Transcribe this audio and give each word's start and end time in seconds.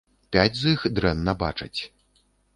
Пяць 0.35 0.59
з 0.61 0.73
іх 0.77 0.85
дрэнна 1.01 1.37
бачаць. 1.45 1.79